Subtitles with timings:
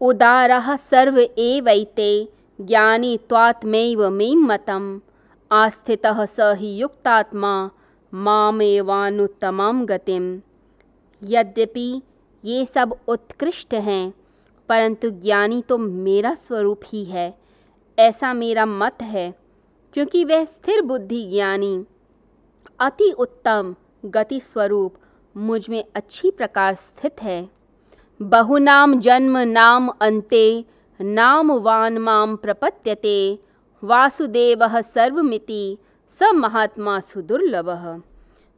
[0.00, 2.28] उदारः सर्व एवैते,
[2.60, 5.00] ज्ञानी त्वात्मैव मे मतम्
[5.52, 7.70] आस्थितः स ही युक्तात्मा,
[8.14, 10.42] मामेवानुत्तमां गतिम।
[11.22, 12.02] यद्यपि
[12.44, 14.14] ये सब उत्कृष्ट हैं,
[14.68, 17.38] परंतु ज्ञानी तो मेरा स्वरूप ही है।
[17.98, 19.34] ऐसा मेरा मत है,
[19.92, 21.84] क्योंकि वह स्थिर बुद्धि ज्ञानी,
[22.80, 23.74] अति उत्तम
[24.04, 24.94] गति स्वरूप
[25.36, 27.57] मुझमें अच्छी प्रकार स्थित है।
[28.22, 30.64] बहुनाम जन्म नाम अंते
[31.00, 33.38] नामवान माम प्रपत्यते,
[33.84, 38.02] वासुदेव सर्वमिति, स महात्मा सुदुर्लभ।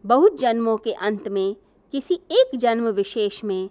[0.06, 1.56] बहुत जन्मों के अंत में,
[1.92, 3.70] किसी एक जन्म विशेष में,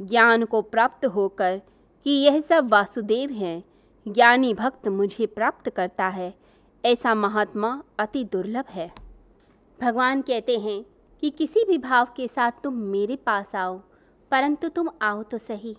[0.00, 1.60] ज्ञान को प्राप्त होकर
[2.04, 3.64] कि यह सब वासुदेव हैं,
[4.08, 6.34] ज्ञानी भक्त मुझे प्राप्त करता है,
[6.84, 8.92] ऐसा महात्मा अति दुर्लभ है।
[9.80, 10.84] भगवान कहते हैं
[11.20, 13.80] कि किसी भी भाव के साथ तुम मेरे पास आओ
[14.30, 15.76] परंतु तुम आओ तो सही।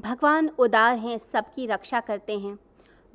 [0.00, 2.58] भगवान उदार हैं, सबकी रक्षा करते हैं।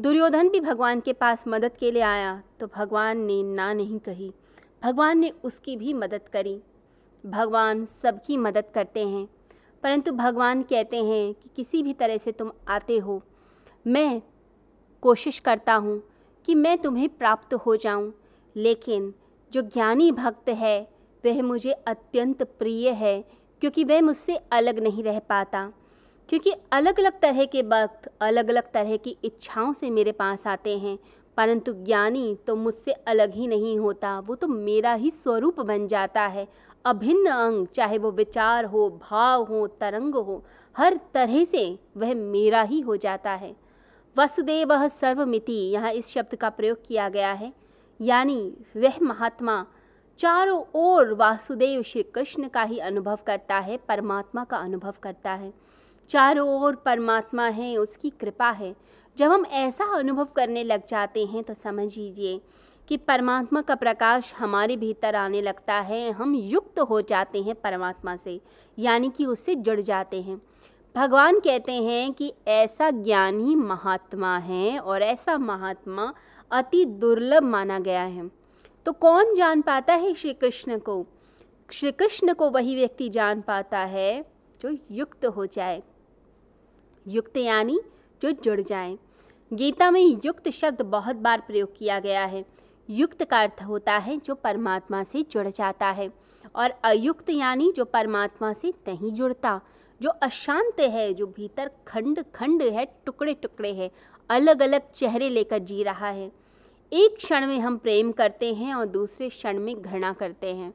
[0.01, 4.33] दुर्योधन भी भगवान के पास मदद के लिए आया तो भगवान ने ना नहीं कही।
[4.83, 6.61] भगवान ने उसकी भी मदद करी।
[7.25, 9.27] भगवान सबकी मदद करते हैं।
[9.83, 13.21] परंतु भगवान कहते हैं कि किसी भी तरह से तुम आते हो।
[13.87, 14.21] मैं
[15.01, 16.01] कोशिश करता हूँ
[16.45, 18.13] कि मैं तुम्हें प्राप्त हो जाऊँ,
[18.55, 19.13] लेकिन
[19.51, 20.93] जो ज्ञानी भक्त है,
[21.25, 25.73] वह मुझे अत्यंत प्रिय है। क्योंकि वह मुझसे अलग नहीं रह पाता।
[26.29, 30.77] क्योंकि अलग अलग तरह के वक्त अलग अलग तरह की इच्छाओं से मेरे पास आते
[30.77, 30.99] हैं।
[31.37, 36.21] परंतु ज्ञानी तो मुझसे अलग ही नहीं होता, वो तो मेरा ही स्वरूप बन जाता
[36.21, 36.47] है।
[36.85, 40.45] अभिन्न अंग, चाहे वो विचार हो, भाव हो, तरंग हो,
[40.77, 43.55] हर तरह से वह मेरा ही हो जाता है।
[44.17, 47.53] वसुदेव सर्वमिति, यहाँ इस शब्द का प्रयोग किया गया है।
[48.01, 49.65] यानी, वह महात्मा
[50.19, 55.53] चारों ओर वासुदेव श्री कृष्ण का ही अनुभव करता है, परमात्मा का अनुभव करता है।
[56.09, 58.75] चारों ओर परमात्मा है, उसकी कृपा है।
[59.17, 62.39] जब हम ऐसा अनुभव करने लग जाते हैं तो समझ लीजिए
[62.87, 68.15] कि परमात्मा का प्रकाश हमारे भीतर आने लगता है, हम युक्त हो जाते हैं परमात्मा
[68.15, 68.39] से,
[68.77, 70.41] यानी कि उससे जुड़ जाते हैं।
[70.95, 76.13] भगवान कहते हैं कि ऐसा ज्ञानी महात्मा है और ऐसा महात्मा
[76.51, 78.44] अति दुर्लभ माना गया है।
[78.85, 81.05] तो कौन जान पाता है श्री कृष्ण को?
[81.71, 84.25] श्री कृष्ण को वही व्यक्ति जान पाता है
[84.61, 85.81] जो युक्त हो जाए।
[87.07, 87.79] युक्त यानी
[88.21, 88.97] जो जुड़ जाए।
[89.53, 92.45] गीता में युक्त शब्द बहुत बार प्रयोग किया गया है।
[92.89, 96.09] युक्त का अर्थ होता है जो परमात्मा से जुड़ जाता है
[96.55, 99.59] और अयुक्त यानी जो परमात्मा से नहीं जुड़ता।
[100.01, 103.91] जो अशांत है, जो भीतर खंड खंड है टुकड़े टुकड़े है
[104.29, 106.31] अलग अलग चेहरे लेकर जी रहा है।
[106.93, 110.73] एक क्षण में हम प्रेम करते हैं और दूसरे क्षण में घृणा करते हैं।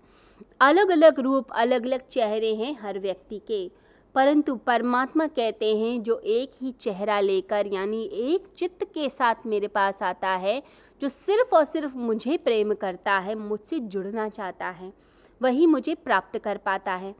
[0.60, 3.70] अलग अलग रूप अलग अलग चेहरे हैं हर व्यक्ति के।
[4.14, 9.66] परंतु परमात्मा कहते हैं, जो एक ही चेहरा लेकर, यानी एक चित्त के साथ मेरे
[9.66, 10.62] पास आता है,
[11.00, 14.92] जो सिर्फ़ और सिर्फ़ मुझे प्रेम करता है, मुझसे जुड़ना चाहता है,
[15.42, 17.14] वही मुझे प्राप्त कर पाता है।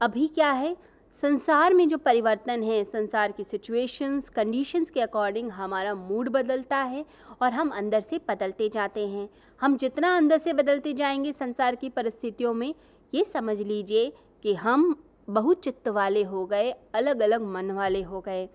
[0.00, 0.76] अभी क्या है?
[1.22, 7.04] संसार में जो परिवर्तन है, संसार की सिचुएशंस कंडीशंस के अकॉर्डिंग हमारा मूड बदलता है
[7.42, 9.28] और हम अंदर से बदलते जाते हैं।
[9.60, 12.74] हम जितना अंदर से बदलते जाएँगे संसार की परिस्थितियों में,
[13.14, 18.48] ये समझ लीजिए कि हम बहुचित्त वाले हो गए अलग अलग मन वाले हो गए।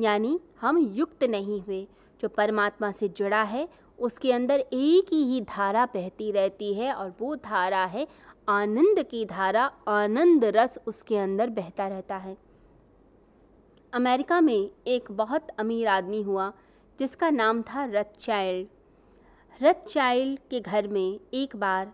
[0.00, 1.88] यानी हम युक्त नहीं हुए,
[2.20, 7.36] जो परमात्मा से जुड़ा है उसके अंदर एक ही धारा बहती रहती है और वो
[7.36, 8.06] धारा है
[8.48, 12.36] आनंद की धारा, आनंद रस उसके अंदर बहता रहता है।
[13.92, 16.52] अमेरिका में एक बहुत अमीर आदमी हुआ,
[16.98, 18.68] जिसका नाम था रथ चाइल्ड
[19.62, 21.92] रथ चाइल्ड के घर में एक बार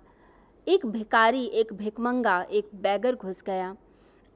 [0.68, 3.76] एक भिकारी एक भिकमंगा एक बैगर घुस गया।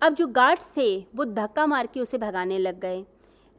[0.03, 3.05] अब जो गार्ड्स थे, वो धक्का मार के उसे भगाने लग गए।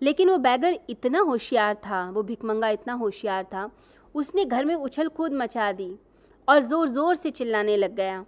[0.02, 3.70] लेकिन वो बैगर इतना होशियार था, वो भिकमंगा इतना होशियार था
[4.16, 5.94] उसने घर में उछल कूद मचा दी
[6.48, 8.24] और ज़ोर ज़ोर से चिल्लाने लग गया।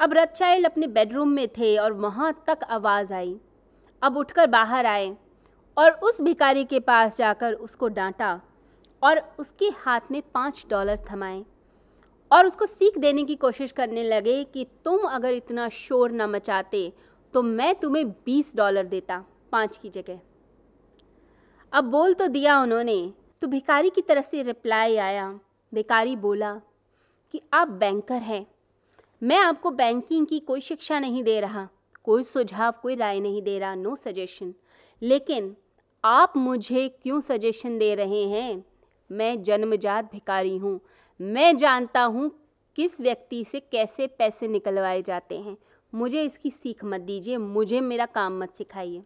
[0.00, 3.36] अब रथ चाइल्ड अपने बेडरूम में थे और वहाँ तक आवाज़ आई।
[4.02, 5.14] अब उठकर बाहर आए
[5.76, 8.40] और उस भिकारी के पास जाकर उसको डांटा
[9.02, 11.44] और उसके हाथ में पाँच डॉलर थमाए
[12.30, 16.92] और उसको सीख देने की कोशिश करने लगे कि तुम अगर इतना शोर न मचाते
[17.34, 20.20] तो मैं तुम्हें बीस डॉलर देता, पाँच की जगह।
[21.72, 23.12] अब बोल तो दिया उन्होंने
[23.42, 25.28] तो भिकारी की तरफ़ से रिप्लाई आया।
[25.72, 26.52] भिकारी बोला
[27.34, 28.46] कि आप बैंकर हैं।
[29.22, 31.68] मैं आपको बैंकिंग की कोई शिक्षा नहीं दे रहा,
[32.04, 34.54] कोई सुझाव, कोई राय नहीं दे रहा नो सजेशन
[35.02, 35.54] लेकिन
[36.04, 38.64] आप मुझे क्यों सजेशन दे रहे हैं?
[39.10, 40.80] मैं जन्मजात भिकारी हूँ।
[41.20, 42.30] मैं जानता हूँ
[42.76, 45.56] किस व्यक्ति से कैसे पैसे निकलवाए जाते हैं।
[45.92, 49.02] मुझे इसकी सीख मत दीजिए, मुझे मेरा काम मत सिखाइए।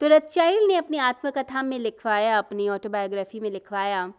[0.00, 4.12] तो रचाइल ने अपनी आत्मकथा में लिखवाया, अपनी ऑटोबायोग्राफी में लिखवाया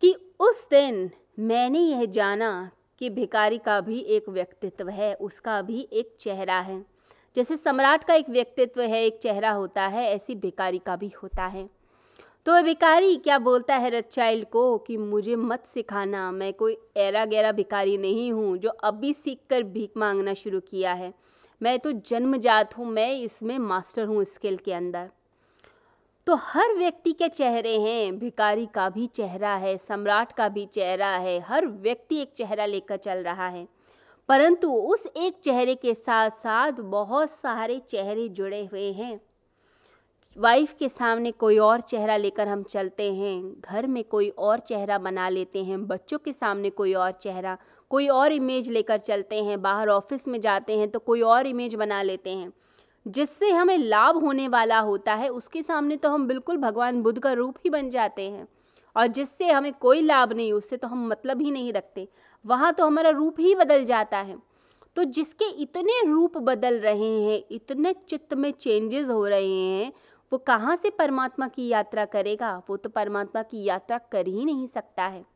[0.00, 5.88] कि उस दिन मैंने यह जाना कि भिकारी का भी एक व्यक्तित्व है, उसका भी
[5.92, 6.84] एक चेहरा है।
[7.36, 11.46] जैसे सम्राट का एक व्यक्तित्व है, एक चेहरा होता है, ऐसी भिकारी का भी होता
[11.46, 11.68] है।
[12.46, 17.24] तो वह भिकारी क्या बोलता है रचाइल को कि मुझे मत सिखाना, मैं कोई एरा
[17.24, 21.14] गहरा भिकारी नहीं हूँ, जो अभी सीख कर भीख मांगना शुरू किया है।
[21.62, 25.10] मैं तो जन्मजात हूँ, मैं इसमें मास्टर हूँ स्किल के अंदर।
[26.26, 31.08] तो हर व्यक्ति के चेहरे हैं भिकारी का भी चेहरा है, सम्राट का भी चेहरा
[31.08, 33.66] है, हर व्यक्ति एक चेहरा लेकर चल रहा है।
[34.28, 39.20] परंतु उस एक चेहरे के साथ साथ बहुत सारे चेहरे जुड़े हुए हैं।
[40.36, 44.98] वाइफ के सामने कोई और चेहरा लेकर हम चलते हैं, घर में कोई और चेहरा
[44.98, 47.56] बना लेते हैं, बच्चों के सामने कोई और चेहरा
[47.94, 51.74] कोई और इमेज लेकर चलते हैं, बाहर ऑफ़िस में जाते हैं तो कोई और इमेज
[51.74, 52.52] बना लेते हैं।
[53.08, 57.32] जिससे हमें लाभ होने वाला होता है, उसके सामने तो हम बिल्कुल भगवान बुद्ध का
[57.32, 58.48] रूप ही बन जाते हैं।
[58.96, 62.08] और जिससे हमें कोई लाभ नहीं, उससे तो हम मतलब ही नहीं रखते।
[62.46, 64.38] वहाँ तो हमारा रूप ही बदल जाता है।
[64.96, 69.92] तो जिसके इतने रूप बदल रहे हैं, इतने चित्त में चेंजेस हो रहे हैं,
[70.32, 72.62] वो कहाँ से परमात्मा की यात्रा करेगा?
[72.68, 75.33] वो तो परमात्मा की यात्रा कर ही नहीं सकता है।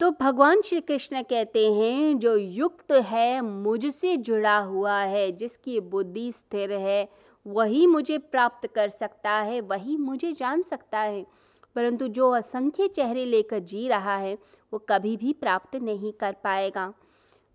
[0.00, 6.32] तो भगवान श्री कृष्ण कहते हैं, जो युक्त है, मुझसे जुड़ा हुआ है, जिसकी बुद्धि
[6.32, 7.08] स्थिर है,
[7.46, 11.26] वही मुझे प्राप्त कर सकता है, वही मुझे जान सकता है।
[11.74, 14.38] परंतु जो असंख्य चेहरे लेकर जी रहा है,
[14.72, 16.94] वो कभी भी प्राप्त नहीं कर पाएगा।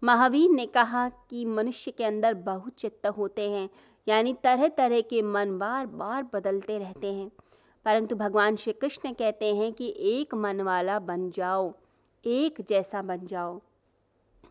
[0.04, 3.70] महावीर ने कहा कि मनुष्य के अंदर बहुचित्त होते हैं,
[4.08, 7.32] यानी तरह तरह के मन बार बार बदलते रहते हैं।
[7.86, 11.74] परंतु भगवान श्री कृष्ण कहते हैं कि एक मन वाला बन जाओ।
[12.26, 13.60] एक जैसा बन जाओ।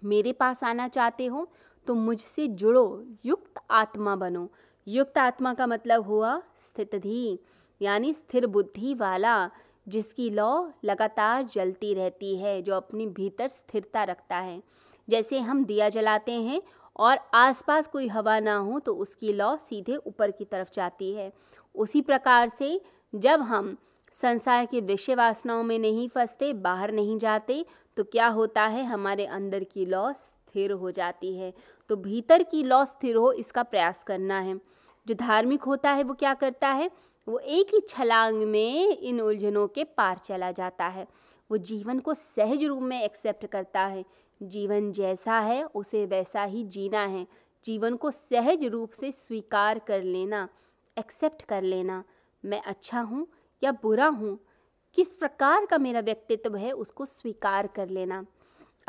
[0.02, 1.48] मेरे पास आना चाहते हो
[1.86, 4.48] तो मुझसे जुड़ो, युक्त आत्मा बनो।
[4.86, 7.38] युक्त आत्मा का मतलब हुआ स्थितधि,
[7.80, 9.50] यानी स्थिर बुद्धि वाला,
[9.86, 14.62] जिसकी लौ लगातार जलती रहती है, जो अपनी भीतर स्थिरता रखता है।
[15.08, 16.60] जैसे हम दिया जलाते हैं
[16.96, 21.32] और आसपास कोई हवा ना हो तो उसकी लौ सीधे ऊपर की तरफ़ जाती है।
[21.74, 22.80] उसी प्रकार से
[23.12, 23.76] जब हम
[24.14, 27.64] संसार के विषय वासनाओं में नहीं फंसते, बाहर नहीं जाते
[27.96, 31.52] तो क्या होता है, हमारे अंदर की लौ स्थिर हो जाती है।
[31.90, 34.58] तो भीतर की लौ स्थिर हो, इसका प्रयास करना है।
[35.06, 36.90] जो धार्मिक होता है, वो क्या करता है,
[37.28, 41.06] वो एक ही छलांग में इन उलझनों के पार चला जाता है।
[41.50, 44.05] वो जीवन को सहज रूप में एक्सेप्ट करता है।
[44.40, 47.26] जीवन जैसा है, उसे वैसा ही जीना है।
[47.64, 50.49] जीवन को सहज रूप से स्वीकार कर लेना
[50.96, 52.02] एक्सेप्ट कर लेना।
[52.44, 53.26] मैं अच्छा हूँ
[53.62, 54.38] या बुरा हूँ,
[54.94, 58.26] किस प्रकार का मेरा व्यक्तित्व है, उसको स्वीकार कर लेना।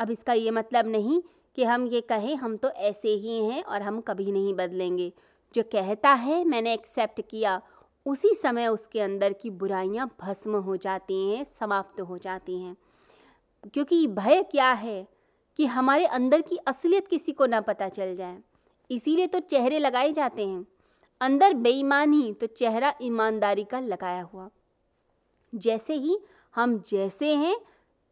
[0.00, 1.22] अब इसका ये मतलब नहीं
[1.54, 5.12] कि हम ये कहें, हम तो ऐसे ही हैं और हम कभी नहीं बदलेंगे।
[5.54, 7.62] जो कहता है, मैंने एक्सेप्ट किया,
[8.06, 12.76] उसी समय उसके अंदर की बुराइयाँ भस्म हो जाती हैं, समाप्त हो जाती हैं।
[13.74, 15.08] क्योंकि भय क्या है
[15.56, 18.38] कि हमारे अंदर की असलियत किसी को ना पता चल जाए।
[18.90, 20.66] इसीलिए तो चेहरे लगाए जाते हैं।
[21.20, 24.50] अंदर बेईमानी तो चेहरा ईमानदारी का लगाया हुआ।
[25.54, 26.18] जैसे ही
[26.54, 27.56] हम जैसे हैं,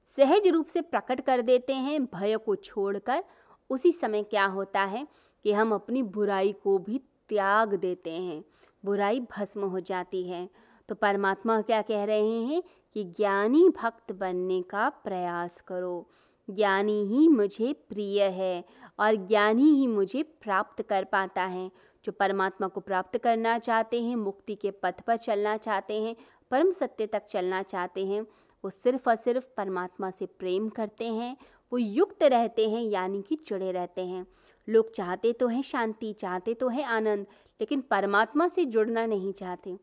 [0.05, 3.25] सहज रूप से प्रकट कर देते हैं भय को छोड़कर,
[3.71, 5.09] उसी समय क्या होता है
[5.45, 6.99] कि हम अपनी बुराई को भी
[7.29, 8.45] त्याग देते हैं।
[8.85, 10.51] बुराई भस्म हो जाती है।
[10.89, 12.63] तो परमात्मा क्या कह रहे हैं
[12.95, 16.09] कि ज्ञानी भक्त बनने का प्रयास करो।
[16.51, 18.65] ज्ञानी ही मुझे प्रिय है
[18.99, 21.71] और ज्ञानी ही मुझे प्राप्त कर पाता है।
[22.05, 26.17] जो परमात्मा को प्राप्त करना चाहते हैं, मुक्ति के पथ पर चलना चाहते हैं,
[26.51, 28.23] परम सत्य तक चलना चाहते हैं,
[28.65, 31.37] वो सिर्फ़ और सिर्फ़ परमात्मा से प्रेम करते हैं,
[31.73, 34.27] वो युक्त रहते हैं, यानी कि जुड़े रहते हैं।
[34.69, 37.27] लोग चाहते तो हैं शांति, चाहते तो हैं आनंद,
[37.61, 39.79] लेकिन परमात्मा से जुड़ना नहीं चाहते।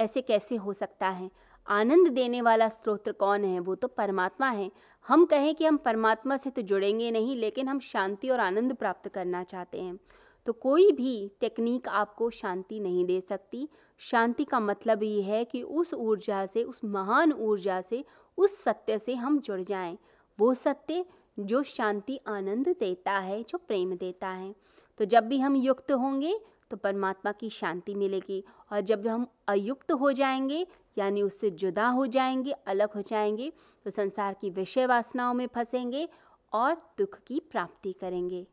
[0.00, 1.30] ऐसे कैसे हो सकता है?
[1.68, 3.60] आनंद देने वाला स्रोत्र कौन है?
[3.60, 4.70] वो तो परमात्मा है।
[5.08, 9.08] हम कहें कि हम परमात्मा से तो जुड़ेंगे नहीं, लेकिन हम शांति और आनंद प्राप्त
[9.08, 10.00] करना चाहते हैं।
[10.46, 13.68] तो कोई भी टेक्निक आपको शांति नहीं दे सकती।
[13.98, 18.04] शांति का मतलब ये है कि उस ऊर्जा से, उस महान ऊर्जा से,
[18.38, 19.98] उस सत्य से हम जुड़ जाएँ।
[20.38, 21.04] वो सत्य
[21.38, 24.54] जो शांति, आनंद देता है, जो प्रेम देता है।
[24.98, 26.38] तो जब भी हम युक्त होंगे
[26.70, 30.66] तो परमात्मा की शांति मिलेगी। और जब हम अयुक्त हो जाएँगे,
[30.98, 33.52] यानी उससे जुदा हो जाएँगे, अलग हो जाएँगे
[33.84, 36.08] तो संसार की विषय वासनाओं में फंसेंगे
[36.52, 38.46] और दुख की प्राप्ति करेंगे।